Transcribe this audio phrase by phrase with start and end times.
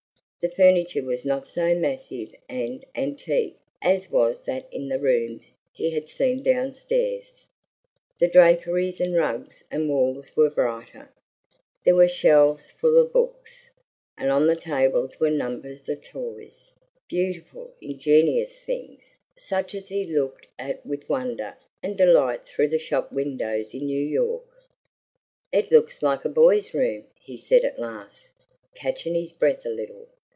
[0.43, 5.91] The furniture was not so massive and antique as was that in the rooms he
[5.91, 7.45] had seen downstairs;
[8.19, 11.13] the draperies and rugs and walls were brighter;
[11.83, 13.69] there were shelves full of books,
[14.17, 16.73] and on the tables were numbers of toys,
[17.07, 22.79] beautiful, ingenious things, such as he had looked at with wonder and delight through the
[22.79, 24.65] shop windows in New York.
[25.51, 28.29] "It looks like a boy's room," he said at last,
[28.73, 30.07] catching his breath a little.